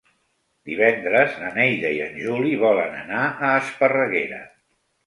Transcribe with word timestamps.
Divendres 0.69 1.35
na 1.43 1.51
Neida 1.59 1.93
i 1.99 2.01
en 2.09 2.17
Juli 2.25 2.57
volen 2.67 2.99
anar 3.07 3.25
a 3.31 3.57
Esparreguera. 3.63 4.47